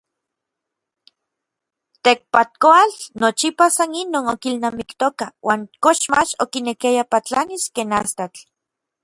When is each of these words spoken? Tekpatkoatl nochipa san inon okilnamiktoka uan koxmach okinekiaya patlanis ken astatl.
Tekpatkoatl 2.07 3.03
nochipa 3.25 3.67
san 3.77 3.91
inon 4.01 4.25
okilnamiktoka 4.33 5.25
uan 5.47 5.61
koxmach 5.83 6.31
okinekiaya 6.43 7.03
patlanis 7.11 7.63
ken 7.75 7.89
astatl. 8.01 8.41